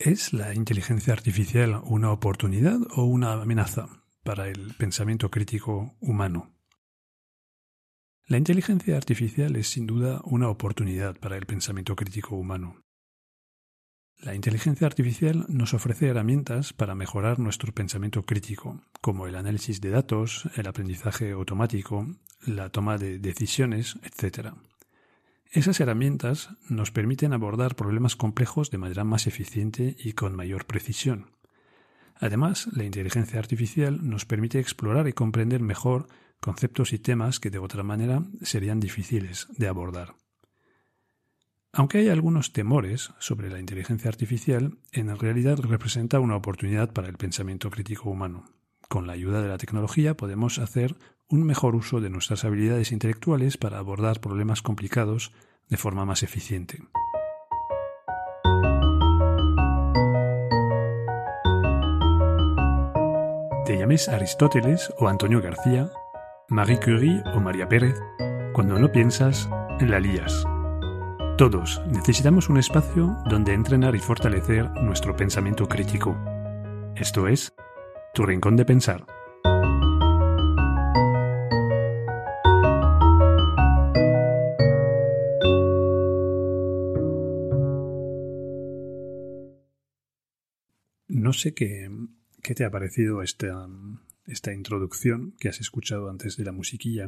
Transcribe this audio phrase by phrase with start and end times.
[0.00, 3.86] ¿Es la inteligencia artificial una oportunidad o una amenaza
[4.24, 6.54] para el pensamiento crítico humano?
[8.26, 12.82] La inteligencia artificial es sin duda una oportunidad para el pensamiento crítico humano.
[14.16, 19.90] La inteligencia artificial nos ofrece herramientas para mejorar nuestro pensamiento crítico, como el análisis de
[19.90, 22.06] datos, el aprendizaje automático,
[22.46, 24.54] la toma de decisiones, etc.
[25.52, 31.32] Esas herramientas nos permiten abordar problemas complejos de manera más eficiente y con mayor precisión.
[32.14, 36.06] Además, la inteligencia artificial nos permite explorar y comprender mejor
[36.38, 40.14] conceptos y temas que de otra manera serían difíciles de abordar.
[41.72, 47.16] Aunque hay algunos temores sobre la inteligencia artificial, en realidad representa una oportunidad para el
[47.16, 48.44] pensamiento crítico humano.
[48.88, 50.96] Con la ayuda de la tecnología podemos hacer
[51.28, 55.32] un mejor uso de nuestras habilidades intelectuales para abordar problemas complicados
[55.70, 56.78] de forma más eficiente.
[63.64, 65.90] Te llames Aristóteles o Antonio García,
[66.48, 67.94] Marie Curie o María Pérez,
[68.52, 69.48] cuando no piensas,
[69.80, 70.44] la lías.
[71.38, 76.16] Todos necesitamos un espacio donde entrenar y fortalecer nuestro pensamiento crítico.
[76.96, 77.54] Esto es,
[78.12, 79.06] tu rincón de pensar.
[91.30, 91.88] No sé qué,
[92.42, 93.68] te ha parecido esta,
[94.26, 97.06] esta introducción que has escuchado antes de la musiquilla,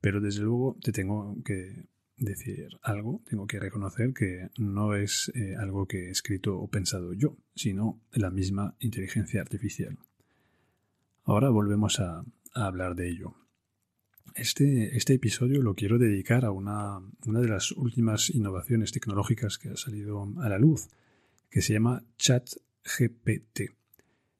[0.00, 5.56] pero desde luego te tengo que decir algo, tengo que reconocer que no es eh,
[5.58, 9.98] algo que he escrito o pensado yo, sino la misma inteligencia artificial.
[11.24, 13.34] Ahora volvemos a, hablar de ello.
[14.36, 19.68] Este, este, episodio lo quiero dedicar a una, una, de las últimas innovaciones tecnológicas que
[19.68, 20.88] ha salido a la luz,
[21.50, 22.04] que se llama
[22.88, 23.60] ChatGPT,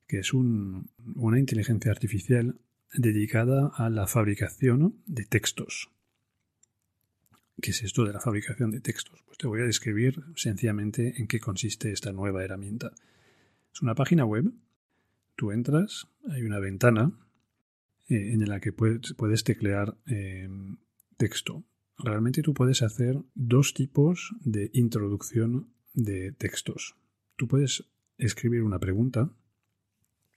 [0.06, 2.58] que es una inteligencia artificial
[2.94, 5.90] dedicada a la fabricación de textos.
[7.60, 9.20] ¿Qué es esto de la fabricación de textos?
[9.26, 12.92] Pues te voy a describir sencillamente en qué consiste esta nueva herramienta.
[13.72, 14.52] Es una página web
[15.38, 17.12] Tú entras, hay una ventana
[18.08, 20.78] eh, en la que puedes, teclear em,
[21.16, 21.62] texto.
[21.96, 26.96] Realmente tú puedes hacer dos tipos de introducción de textos.
[27.36, 27.84] Tú puedes
[28.18, 29.30] escribir una pregunta,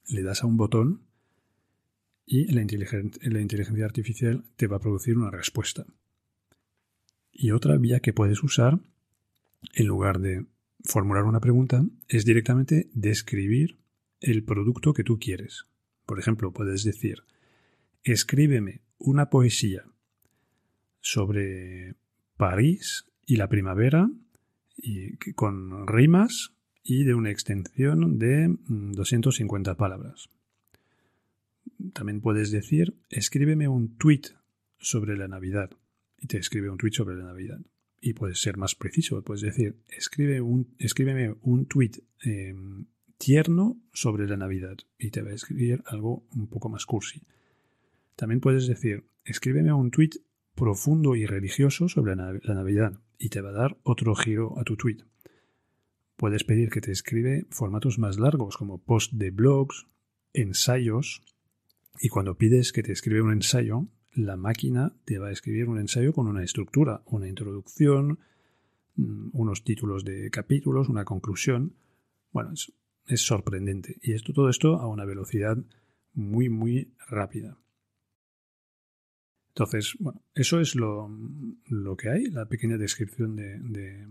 [0.07, 1.01] le das a un botón
[2.25, 2.63] y la,
[3.21, 5.85] la inteligencia artificial te va a producir una respuesta.
[7.31, 8.79] Y otra vía que puedes usar,
[9.73, 10.45] en lugar de
[10.83, 13.79] formular una pregunta, es directamente describir
[14.19, 15.65] el producto que tú quieres.
[16.05, 17.23] Por ejemplo, puedes decir,
[18.03, 19.85] escríbeme una poesía
[20.99, 21.95] sobre
[22.37, 24.09] París y la primavera
[24.77, 26.53] y con rimas
[26.83, 30.29] y de una extensión de 250 mm, palabras.
[31.93, 34.21] También puedes decir, escríbeme un tweet
[34.79, 35.71] sobre la Navidad
[36.17, 37.59] y te escribe un tweet sobre la Navidad.
[37.99, 42.85] Y puedes ser más preciso, puedes decir, escribe un, escríbeme un tweet em,
[43.17, 47.21] tierno sobre la Navidad y te va a escribir algo un poco más cursi.
[48.15, 50.21] También puedes decir, escríbeme un tweet
[50.55, 54.75] profundo y religioso sobre la Navidad y te va a dar otro giro a tu
[54.75, 54.97] tweet.
[56.15, 59.87] Puedes pedir que te escribe formatos más largos como post de blogs,
[60.33, 61.23] ensayos
[61.99, 65.79] y cuando pides que te escribe un ensayo, la máquina te va a escribir un
[65.79, 68.19] ensayo con una estructura, una introducción,
[68.95, 71.75] mm, unos títulos de capítulos, una conclusión.
[72.31, 72.71] Bueno, es
[73.07, 73.97] es sorprendente.
[74.01, 75.57] Y esto, todo esto a una velocidad
[76.13, 77.57] muy, muy rápida.
[79.51, 81.09] Entonces, bueno, eso es lo,
[81.97, 84.05] que hay, la pequeña descripción de,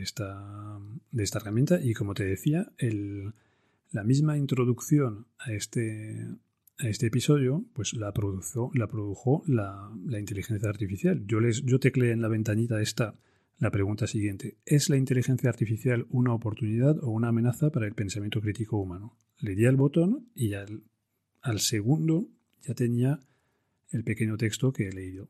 [0.00, 0.78] esta,
[1.10, 1.80] de esta herramienta.
[1.82, 2.72] Y como te decía,
[3.90, 6.26] la misma introducción a este,
[6.78, 11.22] a este episodio, pues la produjo, la, produjo la, la inteligencia artificial.
[11.26, 13.14] Yo, les, yo tecleé en la ventanita esta
[13.58, 18.40] la pregunta siguiente, ¿es la inteligencia artificial una oportunidad o una amenaza para el pensamiento
[18.40, 19.16] crítico humano?
[19.40, 20.80] Le di al botón y al,
[21.58, 22.28] segundo
[22.62, 23.20] ya tenía
[23.90, 25.28] el pequeño texto que he leído.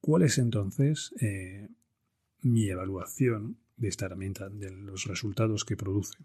[0.00, 1.68] ¿Cuál es entonces eh,
[2.42, 6.18] mi evaluación de esta herramienta, de los resultados que produce?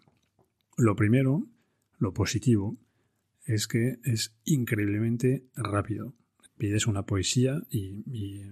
[0.77, 1.47] Lo primero,
[1.97, 2.77] lo positivo,
[3.45, 6.13] es que es increíblemente rápido
[6.61, 8.43] pides una poesía y,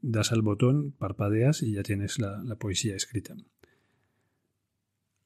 [0.00, 3.34] das al botón, parpadeas y ya tienes la, poesía escrita.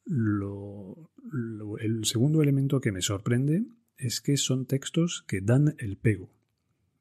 [0.07, 3.67] el segundo elemento que me sorprende
[4.02, 6.31] es que son textos que dan el pego.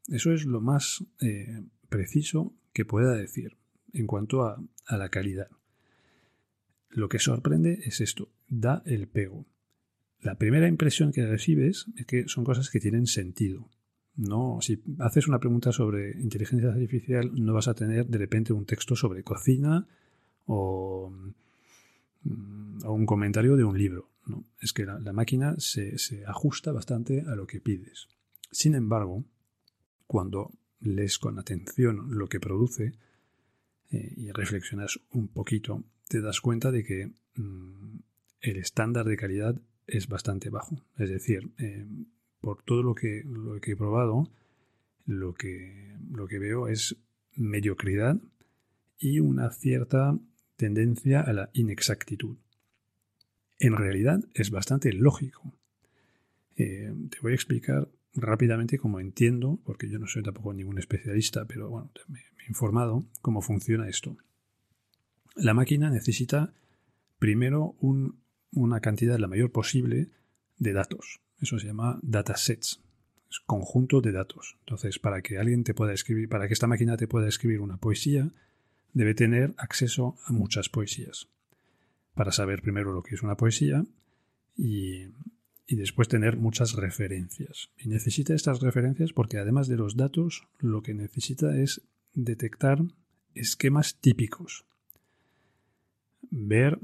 [0.07, 3.57] Eso es lo más eh, preciso que pueda decir
[3.94, 5.48] en cuanto a, la calidad.
[6.89, 9.45] lo que sorprende es esto, da el pego.
[10.21, 13.69] La primera impresión que recibes es que son cosas que tienen sentido.
[14.18, 18.65] No, si haces una pregunta sobre inteligencia artificial, no vas a tener de repente un
[18.65, 19.88] texto sobre cocina
[20.45, 21.13] o,
[22.24, 24.09] mm, un comentario de un libro.
[24.60, 25.95] Es que la, máquina se,
[26.25, 28.07] ajusta bastante a lo que pides.
[28.51, 29.25] Sin embargo,
[30.07, 32.94] cuando lees con atención lo que produce
[33.92, 38.00] eh, y reflexionas un poquito, te das cuenta de que mm,
[38.42, 40.84] el estándar de calidad es bastante bajo.
[40.98, 41.86] Es decir, eh,
[42.39, 44.30] por todo lo que, lo que he probado,
[45.06, 46.98] lo que, lo que veo es
[47.36, 48.19] mediocridad
[48.98, 50.18] y una cierta
[50.56, 52.38] tendencia a la inexactitud.
[53.62, 55.54] En realidad es bastante lógico.
[56.58, 61.46] Eh, te voy a explicar rápidamente cómo entiendo, porque yo no soy tampoco ningún especialista,
[61.46, 64.18] pero bueno, me, he informado cómo funciona esto.
[65.36, 66.56] La máquina necesita
[67.19, 67.75] primero
[68.52, 70.10] una cantidad la mayor posible
[70.58, 71.22] de datos.
[71.40, 72.81] Eso se llama datasets,
[73.30, 74.58] es conjunto de datos.
[74.62, 77.78] Entonces, para que alguien te pueda escribir, para que esta máquina te pueda escribir una
[77.78, 78.31] poesía,
[78.94, 81.28] debe tener acceso a muchas poesías.
[82.13, 83.86] Para saber primero lo que es una poesía
[84.58, 85.06] y,
[85.68, 87.69] y después tener muchas referencias.
[87.78, 91.81] Y necesita estas referencias porque además de los datos, lo que necesita es
[92.13, 92.81] detectar
[93.34, 94.66] esquemas típicos.
[96.30, 96.80] Ver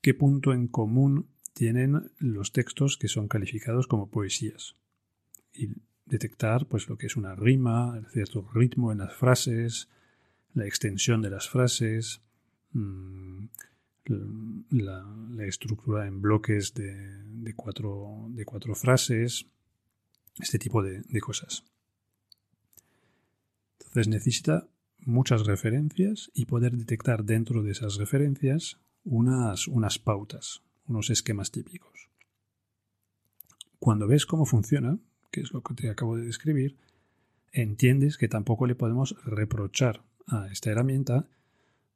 [0.00, 4.76] qué punto en común tienen los textos que son calificados como poesías
[5.52, 5.68] y
[6.06, 9.88] detectar pues lo que es una rima, el cierto ritmo en las frases,
[10.54, 12.20] la extensión de las frases,
[12.72, 13.46] mm,
[14.04, 15.06] la,
[15.46, 19.46] estructura en bloques de, cuatro, de cuatro frases,
[20.38, 21.64] este tipo de, de cosas.
[23.78, 24.68] Entonces necesita
[25.00, 32.08] muchas referencias y poder detectar dentro de esas referencias unas, unas pautas, unos esquemas típicos.
[33.78, 34.98] Cuando ves cómo funciona,
[35.30, 36.76] que es lo que te acabo de describir,
[37.52, 41.26] entiendes que tampoco le podemos reprochar a esta herramienta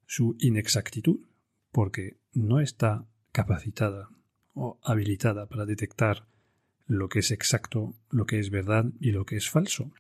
[0.07, 1.21] su inexactitud,
[1.77, 4.09] porque no está capacitada
[4.55, 6.27] o habilitada para detectar
[6.87, 9.93] lo que es exacto, lo que es verdad y lo que es falso.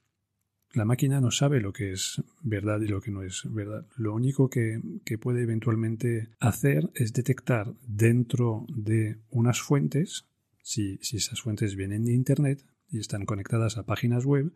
[0.72, 3.86] La máquina no sabe lo que es verdad y lo que no es verdad.
[3.94, 4.80] Lo único que,
[5.20, 10.24] puede eventualmente hacer es detectar dentro de unas fuentes,
[10.62, 14.50] si, si esas fuentes vienen de Internet y están conectadas a páginas web,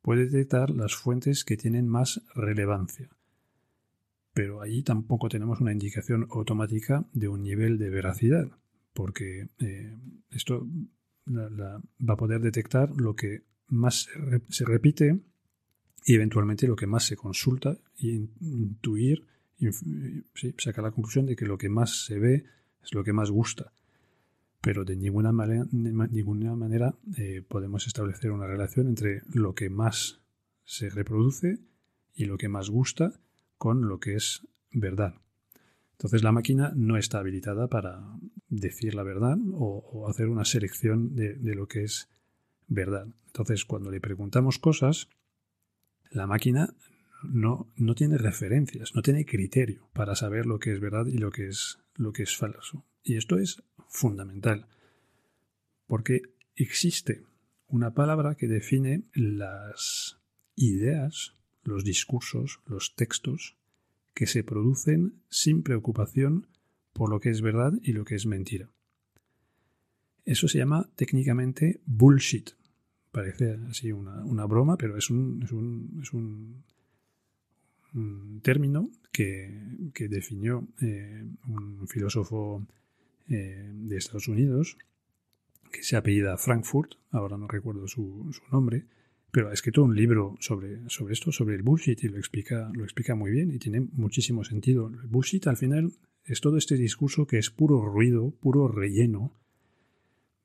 [0.00, 3.10] puede detectar las fuentes que tienen más relevancia.
[4.36, 8.46] Pero ahí tampoco tenemos una indicación automática de un nivel de veracidad,
[8.92, 9.96] porque eh,
[10.30, 10.68] esto
[11.26, 14.10] va a poder detectar lo que más
[14.50, 15.18] se repite
[16.04, 19.24] y eventualmente lo que más se consulta y intuir,
[20.58, 22.44] sacar la conclusión de que lo que más se ve
[22.84, 23.72] es lo que más gusta.
[24.60, 30.20] Pero de ninguna manera, ninguna manera eh, podemos establecer una relación entre lo que más
[30.66, 31.58] se reproduce
[32.14, 33.18] y lo que más gusta
[33.58, 35.14] con lo que es verdad.
[35.92, 38.02] Entonces la máquina no está habilitada para
[38.48, 42.08] decir la verdad o, hacer una selección de, de, lo que es
[42.68, 43.08] verdad.
[43.26, 45.08] Entonces cuando le preguntamos cosas,
[46.10, 46.74] la máquina
[47.22, 51.30] no, no tiene referencias, no tiene criterio para saber lo que es verdad y lo
[51.30, 52.84] que es, lo que es falso.
[53.02, 54.66] Y esto es fundamental,
[55.86, 56.22] porque
[56.54, 57.24] existe
[57.68, 60.18] una palabra que define las
[60.54, 61.35] ideas,
[61.66, 63.56] los discursos, los textos
[64.14, 66.46] que se producen sin preocupación
[66.92, 68.70] por lo que es verdad y lo que es mentira.
[70.24, 72.50] Eso se llama técnicamente bullshit
[73.16, 76.62] parece así una, broma, pero es un, es un, es un,
[78.42, 79.58] término que,
[80.10, 82.66] definió eh, un filósofo
[83.30, 84.76] eh, de Estados Unidos
[85.72, 88.84] que se apellida Frankfurt, ahora no recuerdo su, nombre,
[89.30, 92.84] pero ha escrito un libro sobre, sobre esto, sobre el bullshit, y lo explica, lo
[92.84, 94.88] explica muy bien y tiene muchísimo sentido.
[94.88, 95.92] El bullshit al final
[96.24, 99.32] es todo este discurso que es puro ruido, puro relleno,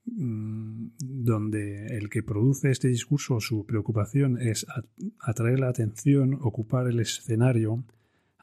[0.05, 4.65] Mm, donde el que produce este discurso, su preocupación es
[5.19, 7.83] atraer la atención, ocupar el escenario,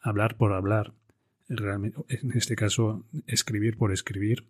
[0.00, 0.92] hablar por hablar,
[1.48, 4.44] en este caso escribir por escribir,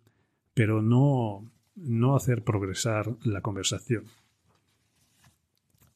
[0.53, 4.03] pero no, no hacer progresar la conversación.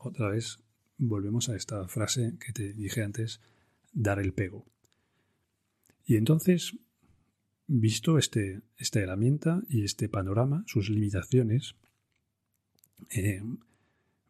[0.03, 0.59] Otra vez
[0.97, 3.41] volvemos a esta frase que te dije antes,
[3.93, 4.65] dar el pego.
[6.05, 6.77] Y entonces
[7.67, 11.75] Visto este, esta herramienta y este panorama, sus limitaciones,
[13.09, 13.41] eh,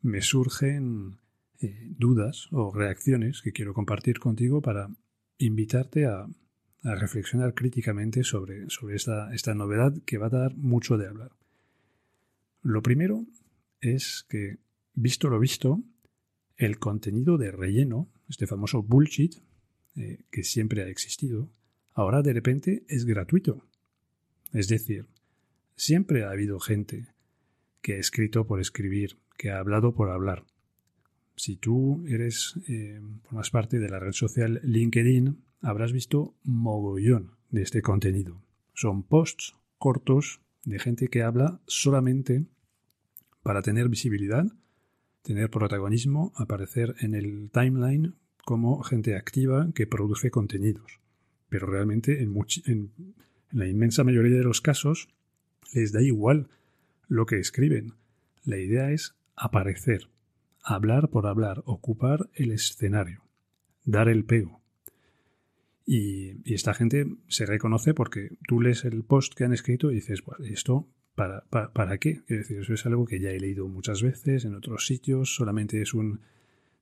[0.02, 1.18] me surgen
[1.60, 4.90] eh, dudas o reacciones que quiero compartir contigo para
[5.40, 6.28] invitarte a,
[6.84, 11.32] a reflexionar críticamente sobre, sobre esta, esta novedad que va a dar mucho de hablar.
[12.62, 13.26] Lo primero
[13.82, 14.58] es que,
[14.94, 15.84] visto lo visto,
[16.58, 19.36] el contenido de relleno, este famoso bullshit,
[19.96, 21.50] eh, que siempre ha existido,
[21.94, 23.66] ahora de repente es gratuito.
[24.52, 25.08] Es decir,
[25.76, 27.08] siempre ha habido gente
[27.82, 30.46] que ha escrito por escribir, que ha hablado por hablar.
[31.36, 37.64] Si tú eres, eh, formas parte de la red social LinkedIn, habrás visto mogollón de
[37.64, 38.42] este contenido.
[38.74, 42.46] Son posts cortos de gente que habla solamente
[43.42, 44.46] para tener visibilidad,
[45.24, 48.14] tener protagonismo, aparecer en el timeline
[48.46, 51.00] como gente activa que produce contenidos.
[51.50, 52.92] Pero realmente en,
[53.52, 55.10] la inmensa mayoría de los casos
[55.74, 56.50] les da igual
[57.08, 57.94] lo que escriben.
[58.44, 60.10] La idea es aparecer,
[60.62, 63.24] hablar por hablar, ocupar el escenario,
[63.86, 64.62] dar el pego.
[65.86, 70.24] Y, esta gente se reconoce porque tú lees el post que han escrito y dices,
[70.24, 71.44] bueno, ¿esto para,
[71.74, 72.22] para, qué?
[72.28, 75.82] Es decir, eso es algo que ya he leído muchas veces en otros sitios, solamente
[75.82, 76.22] es un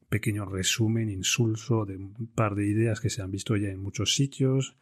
[0.10, 4.16] pequeño resumen insulso de un par de ideas que se han visto ya en muchos
[4.16, 4.76] sitios.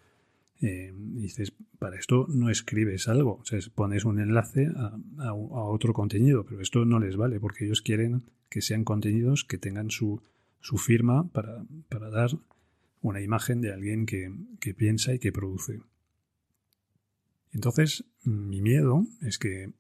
[0.62, 6.46] Eh, dices, para esto no escribes algo, o sea, pones un enlace a, otro contenido,
[6.46, 10.22] pero esto no les vale porque ellos quieren que sean contenidos que tengan su,
[10.60, 12.32] su firma para, para, dar
[13.01, 15.79] una imagen de alguien que, que piensa y que produce.
[17.51, 19.72] Entonces, mi miedo es que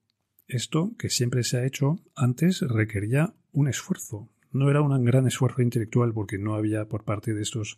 [0.47, 4.27] esto que siempre se ha hecho antes requería un esfuerzo.
[4.51, 7.77] No era un gran esfuerzo intelectual porque no había por parte de estos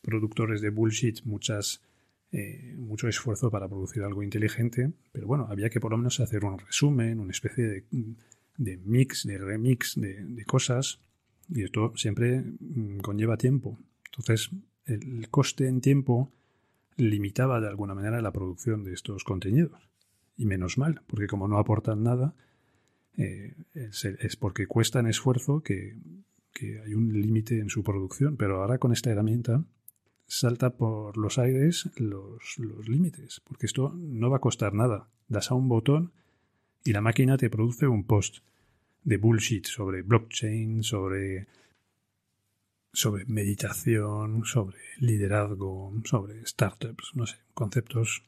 [0.00, 1.82] productores de bullshit muchas
[2.30, 6.44] eh, mucho esfuerzo para producir algo inteligente, pero bueno, había que por lo menos hacer
[6.44, 7.84] un resumen, una especie
[8.58, 11.00] de, mix, de remix de, cosas,
[11.48, 13.78] y esto siempre mm, conlleva tiempo.
[14.10, 14.50] Entonces,
[14.84, 16.30] el coste en tiempo
[16.98, 19.88] limitaba de alguna manera la producción de estos contenidos.
[20.36, 22.34] Y menos mal, porque como no aportan nada,
[23.16, 25.96] eh, es, porque cuestan esfuerzo que,
[26.52, 28.36] que hay un límite en su producción.
[28.36, 29.64] Pero ahora con esta herramienta
[30.28, 35.08] salta por los aires los, límites, porque esto no va a costar nada.
[35.28, 36.12] Das a un botón
[36.84, 38.38] y la máquina te produce un post
[39.04, 41.48] de bullshit sobre blockchain, sobre,
[42.92, 48.24] sobre meditación, sobre liderazgo, sobre startups, no sé, conceptos.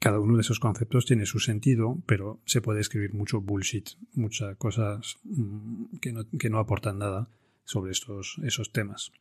[0.00, 4.56] Cada uno de esos conceptos tiene su sentido, pero se puede escribir mucho bullshit, muchas
[4.56, 7.28] cosas mm, que no, que no aportan nada
[7.64, 9.12] sobre estos, esos temas.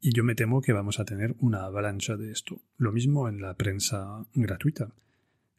[0.00, 2.60] Y yo me temo que vamos a tener una avalancha de esto.
[2.78, 4.92] Lo mismo en la prensa gratuita,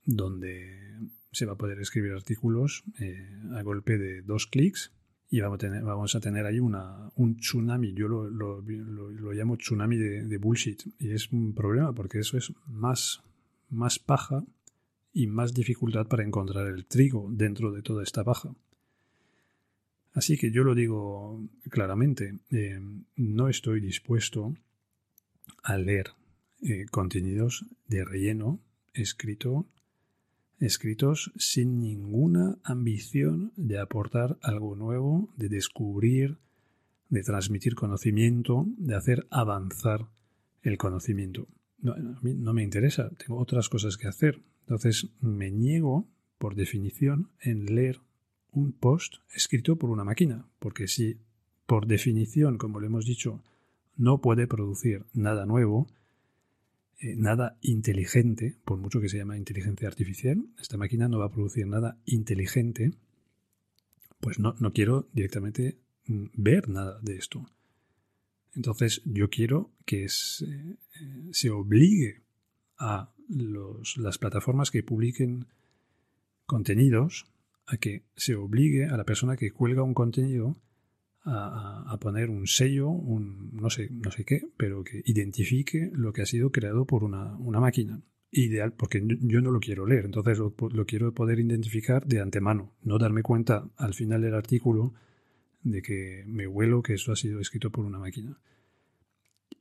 [0.05, 0.99] donde
[1.31, 4.93] se va a poder escribir artículos eh, a golpe de dos clics
[5.29, 7.93] y vamos a tener, vamos a tener ahí una, un tsunami.
[7.93, 10.83] Yo lo, lo, llamo tsunami de, de, bullshit.
[10.99, 13.21] Y es un problema porque eso es más,
[13.69, 14.43] más paja
[15.13, 18.55] y más dificultad para encontrar el trigo dentro de toda esta paja.
[20.13, 22.79] Así que yo lo digo claramente, eh,
[23.17, 24.55] no estoy dispuesto
[25.61, 26.11] a leer
[26.61, 28.59] eh, contenidos de relleno
[28.93, 29.67] escrito,
[30.59, 36.37] escritos sin ninguna ambición de aportar algo nuevo, de descubrir,
[37.09, 40.07] de transmitir conocimiento, de hacer avanzar
[40.61, 41.47] el conocimiento.
[41.79, 44.41] No, a mí no me interesa, tengo otras cosas que hacer.
[44.61, 48.01] Entonces me niego, por definición, en leer
[48.51, 51.19] un post escrito por una máquina, porque si
[51.65, 53.43] por definición, como lo hemos dicho,
[53.95, 55.87] no puede producir nada nuevo,
[56.99, 61.31] eh, nada inteligente, por mucho que se llama inteligencia artificial, esta máquina no va a
[61.31, 62.93] producir nada inteligente,
[64.19, 67.45] pues no, no quiero directamente mm, ver nada de esto.
[68.55, 70.77] Entonces yo quiero que se, eh,
[71.31, 72.23] se obligue
[72.79, 75.47] a los, las plataformas que publiquen
[76.45, 77.27] contenidos
[77.67, 80.55] a que se obligue a la persona que cuelga un contenido
[81.27, 86.21] a, poner un sello, un no sé, no sé qué, pero que identifique lo que
[86.21, 88.01] ha sido creado por una, máquina.
[88.29, 90.53] Ideal, porque yo no lo quiero leer, entonces lo,
[90.85, 94.93] quiero poder identificar de antemano, no darme cuenta al final del artículo
[95.63, 98.37] de que me huelo que eso ha sido escrito por una máquina.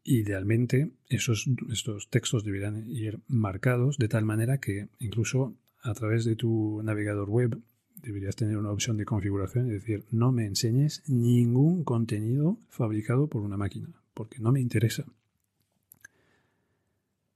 [0.03, 6.37] Idealmente, esos, estos textos deberían ir marcados de tal manera que incluso a través de
[6.37, 7.61] tu navegador web
[8.03, 13.43] deberías tener una opción de configuración y decir, no me enseñes ningún contenido fabricado por
[13.43, 15.05] una máquina, porque no me interesa.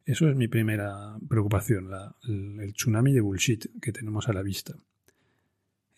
[0.04, 1.88] Eso es mi primera preocupación,
[2.24, 4.74] el, tsunami de bullshit que tenemos a la vista.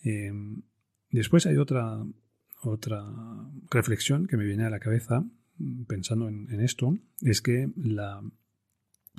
[0.03, 0.63] Em,
[1.11, 2.05] después hay otra,
[2.63, 3.05] otra
[3.71, 5.25] reflexión que me viene a la cabeza,
[5.87, 8.23] pensando en, esto es que la,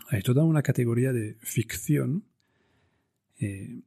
[0.09, 2.25] hay toda una categoría de ficción
[3.39, 3.81] eh,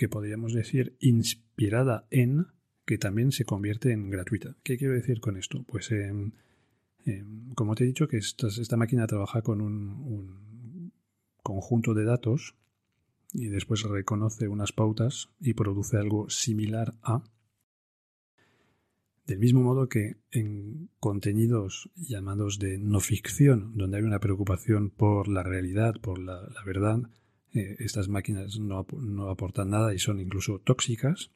[0.00, 2.46] que podríamos decir inspirada en
[2.86, 4.56] que también se convierte en gratuita.
[4.62, 5.62] ¿Qué quiero decir con esto?
[5.64, 6.32] Pues em,
[7.04, 10.90] em, como te he dicho que esta, máquina trabaja con un
[11.42, 12.56] conjunto de datos
[13.34, 17.22] y después reconoce unas pautas y produce algo similar a
[19.26, 25.28] del mismo modo que en contenidos llamados de no ficción, donde hay una preocupación por
[25.28, 27.02] la realidad, por la, verdad,
[27.54, 28.86] eh, estas máquinas no,
[29.28, 31.30] aportan nada y son incluso tóxicas,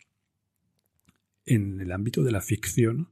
[1.46, 3.08] en el ámbito de la ficción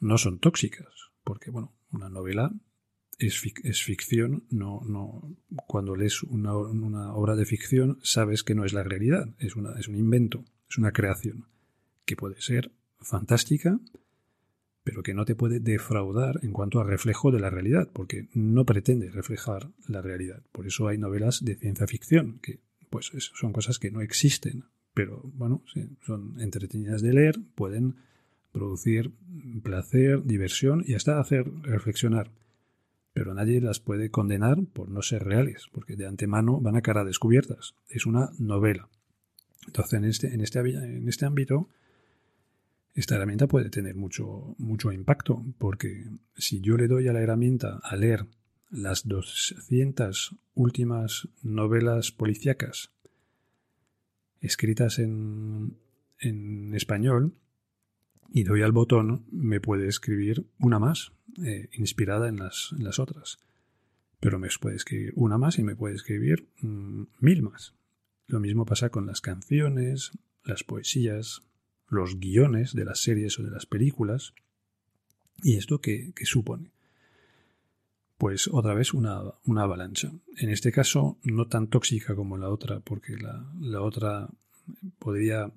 [0.00, 0.88] no son tóxicas,
[1.24, 2.52] porque bueno, una novela
[3.18, 5.36] es, es ficción, no, no,
[5.66, 9.78] cuando lees una, una, obra de ficción sabes que no es la realidad, es, una,
[9.78, 11.46] es un invento, es una creación,
[12.04, 13.78] que puede ser fantástica,
[14.88, 18.64] pero que no te puede defraudar en cuanto a reflejo de la realidad, porque no
[18.64, 20.42] pretende reflejar la realidad.
[20.50, 24.64] Por eso hay novelas de ciencia ficción, que pues son cosas que no existen,
[24.94, 25.62] pero bueno,
[26.06, 27.96] son entretenidas de leer, pueden
[28.50, 29.12] producir
[29.62, 32.30] placer, diversión y hasta hacer reflexionar.
[33.12, 37.04] Pero nadie las puede condenar por no ser reales, porque de antemano van a cara
[37.04, 37.74] descubiertas.
[37.90, 38.88] Es una novela.
[39.66, 41.68] Entonces, en este, en este, en este ámbito,
[43.00, 46.04] esta herramienta puede tener mucho, mucho impacto, porque
[46.36, 48.26] si yo le doy a la herramienta a leer
[48.70, 52.90] las 200 últimas novelas policíacas
[54.40, 55.76] escritas en,
[56.18, 57.34] en español
[58.30, 61.12] y doy al botón, me puede escribir una más,
[61.44, 63.38] eh, inspirada en las, las, otras.
[64.18, 67.74] Pero me puede escribir una más y me puede escribir mm, mil más.
[68.26, 70.10] Lo mismo pasa con las canciones,
[70.44, 71.47] las poesías,
[71.88, 74.34] los guiones de las series o de las películas.
[75.42, 76.70] ¿Y esto qué, supone?
[78.16, 80.12] Pues otra vez una, avalancha.
[80.36, 84.28] En este caso, no tan tóxica como la otra, porque la, la otra
[84.98, 85.52] podría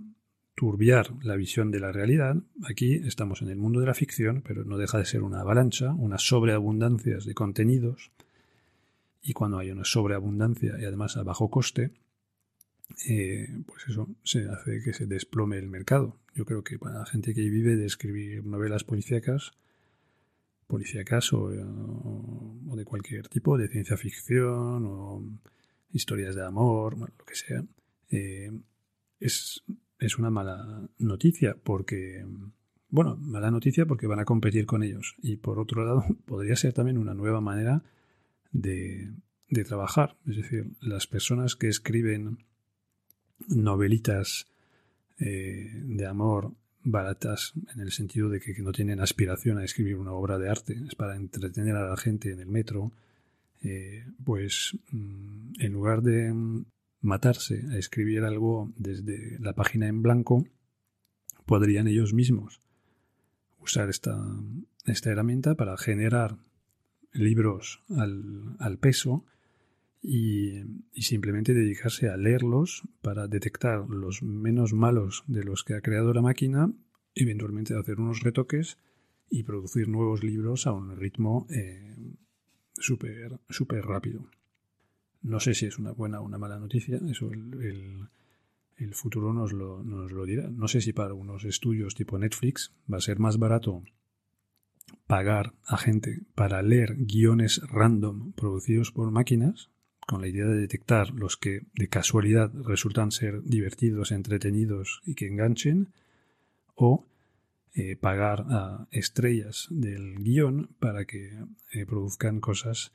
[0.55, 2.35] turbiar la visión de la realidad.
[2.69, 5.93] Aquí estamos en el mundo de la ficción, pero no deja de ser una avalancha,
[5.93, 8.11] unas sobreabundancias de contenidos.
[9.23, 11.91] Y cuando hay una sobreabundancia y además a bajo coste,
[13.07, 16.17] eh, pues eso se hace que se desplome el mercado.
[16.33, 19.51] Yo creo que para la gente que vive de escribir novelas policíacas,
[20.67, 21.49] policíacas o,
[22.69, 25.23] o, de cualquier tipo, de ciencia ficción o
[25.91, 27.63] historias de amor, lo que sea,
[28.09, 28.51] eh,
[29.19, 29.63] es,
[29.99, 32.25] es una mala noticia porque,
[32.89, 35.15] bueno, mala noticia porque van a competir con ellos.
[35.21, 37.83] Y por otro lado, podría ser también una nueva manera
[38.51, 39.11] de,
[39.49, 40.17] de trabajar.
[40.25, 42.45] Es decir, las personas que escriben
[43.47, 44.47] novelitas
[45.19, 50.13] eh, de amor baratas en el sentido de que, no tienen aspiración a escribir una
[50.13, 52.91] obra de arte, es para entretener a la gente en el metro,
[53.61, 56.65] eh, pues mm, en lugar de mm,
[57.01, 60.45] matarse a escribir algo desde la página en blanco,
[61.45, 62.61] podrían ellos mismos
[63.59, 64.17] usar esta,
[64.85, 66.37] esta herramienta para generar
[67.13, 69.23] libros al, al peso
[70.01, 70.63] y,
[70.95, 76.21] simplemente dedicarse a leerlos para detectar los menos malos de los que ha creado la
[76.21, 76.71] máquina,
[77.15, 78.77] eventualmente hacer unos retoques
[79.29, 81.95] y producir nuevos libros a un ritmo eh,
[82.77, 84.29] súper rápido.
[85.21, 88.09] No sé si es una buena o una mala noticia, eso el,
[88.77, 90.49] el, futuro nos lo, nos lo dirá.
[90.49, 93.83] No sé si para unos estudios tipo Netflix va a ser más barato
[95.05, 99.69] pagar a gente para leer guiones random producidos por máquinas
[100.11, 105.27] con la idea de detectar los que de casualidad resultan ser divertidos, entretenidos y que
[105.27, 105.93] enganchen,
[106.75, 107.05] o
[107.73, 112.91] eh, pagar a estrellas del guion para que eh, produzcan cosas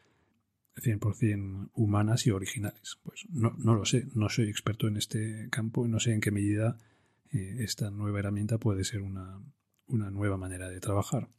[0.77, 2.99] 100% humanas y originales.
[3.03, 6.21] Pues no, no, lo sé, no soy experto en este campo y no sé en
[6.21, 6.77] qué medida
[7.33, 9.41] eh, esta nueva herramienta puede ser una,
[9.87, 11.31] una, nueva manera de trabajar.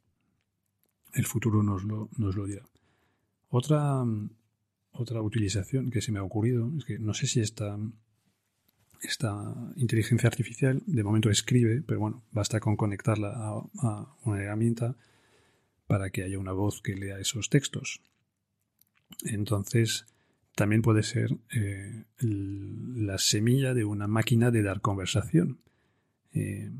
[1.13, 2.67] El futuro nos lo, nos lo dirá.
[3.49, 4.03] Otra
[4.97, 7.77] otra utilización que se me ha ocurrido es que no sé si esta,
[9.01, 14.95] esta inteligencia artificial de momento escribe, pero bueno, basta con conectarla a, una herramienta
[15.88, 18.01] para que haya una voz que lea esos textos.
[19.23, 20.05] Entonces,
[20.55, 25.60] también puede ser eh, la semilla de una máquina de dar conversación.
[26.33, 26.71] Eh,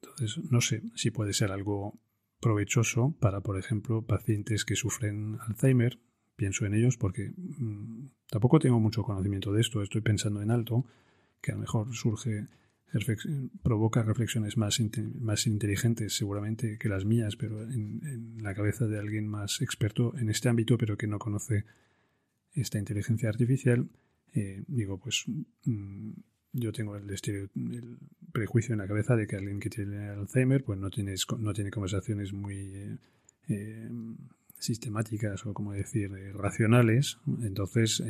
[0.00, 1.98] entonces, no sé si puede ser algo
[2.40, 5.98] provechoso para, por ejemplo, pacientes que sufren Alzheimer
[6.36, 10.84] pienso en ellos porque mm, tampoco tengo mucho conocimiento de esto, estoy pensando en alto,
[11.40, 12.46] que a lo mejor surge
[13.62, 14.80] provoca reflexiones más,
[15.20, 20.30] más inteligentes seguramente que las mías, pero en, la cabeza de alguien más experto en
[20.30, 21.64] este ámbito, pero que no conoce
[22.54, 23.88] esta inteligencia artificial,
[24.32, 25.24] eh, digo, pues
[25.64, 26.10] mm,
[26.52, 27.98] yo tengo el, el,
[28.32, 31.70] prejuicio en la cabeza de que alguien que tiene Alzheimer pues no, tiene, no tiene
[31.70, 32.96] conversaciones muy eh,
[33.48, 33.88] eh,
[34.58, 38.02] sistemáticas o como decir racionales entonces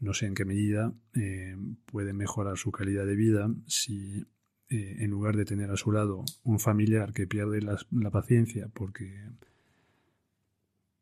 [0.00, 4.26] no sé en qué medida eh, puede mejorar su calidad de vida si
[4.70, 9.28] eh, en lugar de tener a su lado un familiar que pierde la, paciencia porque,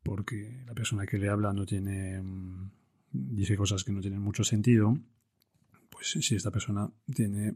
[0.02, 2.70] porque la persona que le habla no tiene mm,
[3.12, 4.98] dice cosas que no tienen mucho sentido,
[5.90, 7.54] pues si esta persona tiene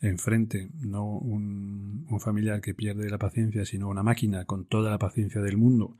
[0.00, 5.40] enfrente no un familiar que pierde la paciencia, sino una máquina con toda la paciencia
[5.40, 5.96] del mundo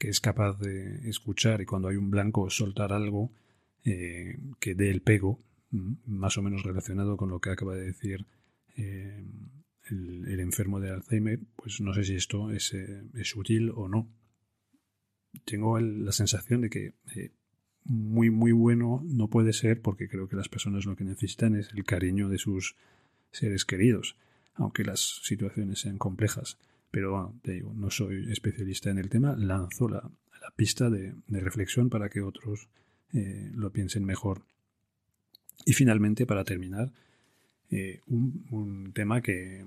[0.00, 3.30] que es capaz de escuchar y cuando hay un blanco soltar algo,
[3.84, 5.38] eh, que dé el pego,
[5.70, 8.24] más o menos relacionado con lo que acaba de decir
[8.76, 9.22] eh,
[9.90, 14.08] el, enfermo de Alzheimer, pues no sé si esto es, eh, es útil o no.
[15.44, 16.94] Tengo la sensación de que
[17.84, 21.68] muy, muy bueno no puede ser porque creo que las personas lo que necesitan es
[21.74, 22.74] el cariño de sus
[23.32, 24.16] seres queridos,
[24.54, 26.56] aunque las situaciones sean complejas.
[26.90, 31.90] Pero te digo, no soy especialista en el tema, lanzo la, la pista de, reflexión
[31.90, 32.68] para que otros
[33.12, 34.42] eh, lo piensen mejor.
[35.64, 36.92] Y finalmente, para terminar,
[37.70, 39.64] eh, un, tema que,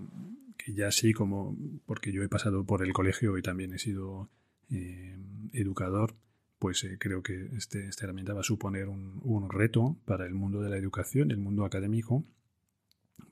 [0.68, 4.30] ya sí, como porque yo he pasado por el colegio y también he sido
[4.72, 5.18] eh,
[5.54, 6.16] educador,
[6.60, 10.62] pues creo que este, esta herramienta va a suponer un, un, reto para el mundo
[10.62, 12.24] de la educación, el mundo académico,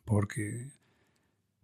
[0.05, 0.71] porque,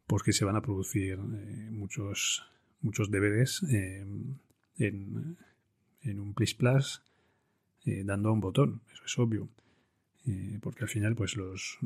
[0.07, 2.43] porque se van a producir muchos,
[2.81, 4.39] muchos deberes en,
[4.77, 7.01] en un plus plus
[7.87, 9.49] eh, dando a un botón, eso es obvio.
[10.25, 11.77] Eh, porque al final, pues los,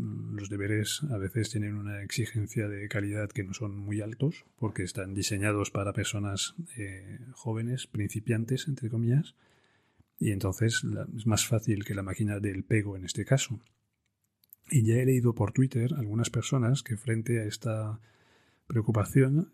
[0.50, 5.14] deberes a veces tienen una exigencia de calidad que no son muy altos, porque están
[5.14, 9.36] diseñados para personas eh, jóvenes, principiantes, entre comillas,
[10.20, 10.84] y entonces
[11.16, 13.60] es más fácil que la máquina del pego en este caso.
[14.72, 18.00] Y ya he leído por Twitter algunas personas que frente a esta
[18.66, 19.52] preocupación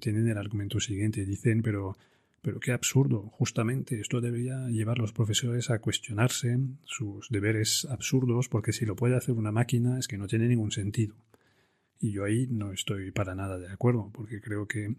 [0.00, 1.96] tienen el argumento siguiente, dicen, pero
[2.40, 8.48] pero qué absurdo, justamente esto debería llevar a los profesores a cuestionarse sus deberes absurdos,
[8.48, 11.14] porque si lo puede hacer una máquina es que no tiene ningún sentido.
[12.00, 14.94] Y yo ahí no estoy para nada de acuerdo, porque creo que,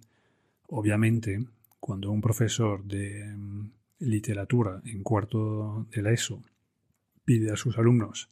[0.67, 1.45] obviamente,
[1.79, 6.43] cuando un profesor de mm, literatura en cuarto de la ESO
[7.23, 8.27] pide a sus alumnos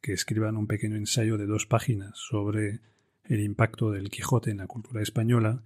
[0.00, 2.80] que escriban un pequeño ensayo de dos páginas sobre
[3.24, 5.62] el impacto del Quijote en la cultura española,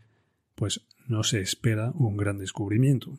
[0.55, 3.19] pues no se espera un gran descubrimiento.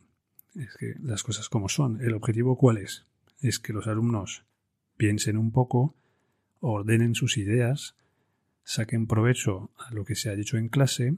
[0.56, 2.02] Es que las cosas como son.
[2.02, 3.06] ¿El objetivo cuál es?
[3.42, 4.46] Es que los alumnos
[4.98, 5.96] piensen un poco,
[6.60, 7.96] ordenen sus ideas,
[8.64, 11.16] saquen provecho a lo que se ha dicho en clase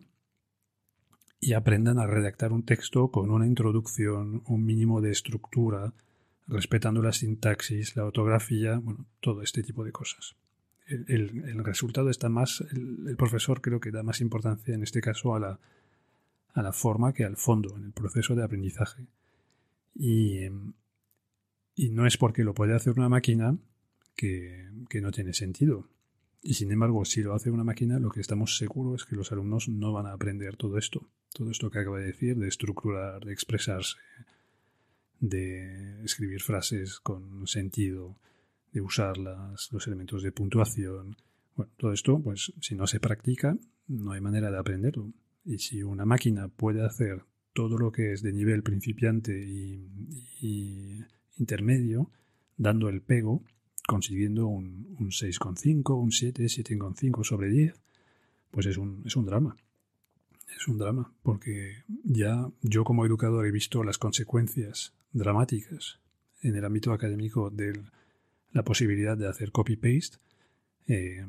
[1.40, 5.94] y aprendan a redactar un texto con una introducción, un mínimo de estructura,
[6.48, 10.36] respetando la sintaxis, la ortografía, bueno, todo este tipo de cosas.
[10.88, 15.40] El, resultado está más, el profesor creo que da más importancia en este caso a
[15.40, 15.60] la,
[16.54, 19.06] a la forma que al fondo en el proceso de aprendizaje.
[19.94, 20.74] Y, em,
[21.76, 23.58] y no es porque lo puede hacer una máquina
[24.16, 25.90] que, que, no tiene sentido.
[26.42, 29.34] Y sin embargo, si lo hace una máquina, lo que estamos seguros es que los
[29.34, 31.10] alumnos no van a aprender todo esto.
[31.34, 33.98] Todo esto que acaba de decir, de estructurar, de expresarse,
[35.20, 38.18] de escribir frases con sentido,
[38.72, 41.18] de usar los elementos de puntuación.
[41.56, 45.12] Bueno, todo esto, pues si no se practica, no hay manera de aprenderlo.
[45.46, 51.04] Y si una máquina puede hacer todo lo que es de nivel principiante y,
[51.38, 52.12] intermedio,
[52.58, 53.44] dando el pego,
[53.88, 57.80] consiguiendo un, un 6,5, un 7, 7,5 sobre 10,
[58.52, 59.56] pues es un, es un drama.
[60.56, 66.00] Es un drama, porque ya yo como educador he visto las consecuencias dramáticas
[66.42, 67.80] en el ámbito académico de
[68.52, 70.18] la posibilidad de hacer copy-paste.
[70.88, 71.26] Eh,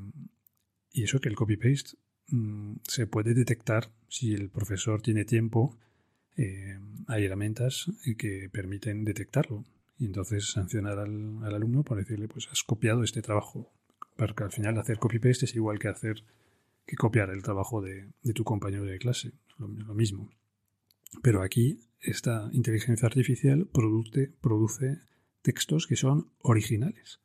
[0.92, 1.96] y eso que el copy-paste
[2.31, 5.78] Mm, se puede detectar si el profesor tiene tiempo.
[6.37, 9.64] Eh, hay herramientas que permiten detectarlo
[9.98, 13.72] y entonces sancionar al, alumno por decirle pues has copiado este trabajo
[14.14, 16.22] porque al final hacer copy paste es igual que hacer
[16.88, 20.31] que copiar el trabajo de, tu compañero de clase lo, mismo.
[21.22, 24.98] Pero aquí esta inteligencia artificial produce, produce
[25.42, 27.20] textos que son originales.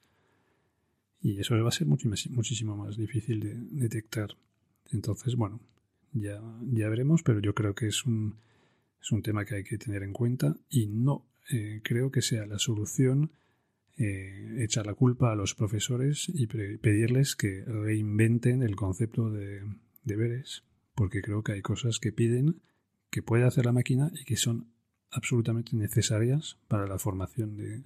[1.22, 4.36] Y eso va a ser muchísimo más difícil de detectar.
[4.92, 5.62] Entonces, bueno,
[6.12, 6.42] ya,
[6.74, 8.36] ya veremos, pero yo creo que es un,
[9.02, 12.46] es un tema que hay que tener en cuenta y no eh, creo que sea
[12.46, 13.32] la solución
[13.98, 19.62] eh, echar la culpa a los profesores y pedirles que reinventen el concepto de
[20.04, 20.64] deberes,
[20.96, 22.62] porque creo que hay cosas que piden
[23.10, 24.74] que puede hacer la máquina y que son
[25.12, 27.84] absolutamente necesarias para la formación de,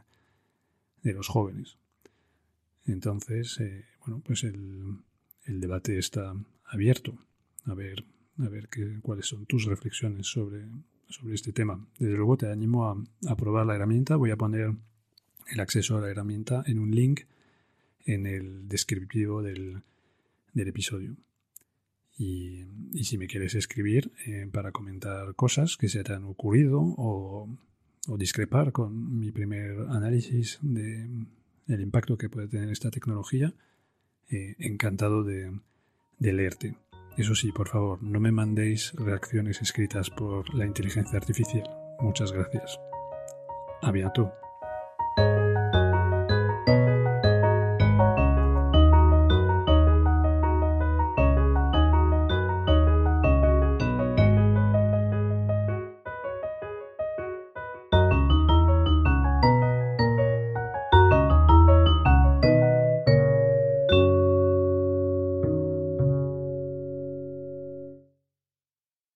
[1.04, 1.78] de los jóvenes.
[2.86, 5.00] Entonces, eh, bueno, pues el,
[5.46, 7.17] el, debate está abierto.
[7.65, 8.06] A ver,
[8.38, 10.65] a ver qué, cuáles son tus reflexiones sobre,
[11.10, 11.86] sobre este tema.
[12.00, 12.96] Desde luego te animo a,
[13.28, 14.15] a probar la herramienta.
[14.15, 14.74] Voy a poner
[15.49, 17.21] el acceso a la herramienta en un link
[18.05, 19.81] en el descriptivo del,
[20.53, 21.15] del episodio.
[22.17, 26.79] Y, y, si me quieres escribir eh, para comentar cosas que se te han ocurrido
[26.81, 27.47] o,
[28.07, 31.07] o discrepar con mi primer análisis de
[31.67, 33.53] el impacto que puede tener esta tecnología,
[34.29, 35.51] eh, encantado de,
[36.17, 36.75] de leerte.
[37.17, 41.67] Eso sí, por favor, no me mandéis reacciones escritas por la inteligencia artificial.
[41.99, 42.79] Muchas gracias.
[43.81, 44.46] A bientôt.